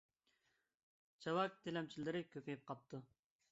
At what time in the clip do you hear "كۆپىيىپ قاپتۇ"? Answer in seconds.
2.33-3.05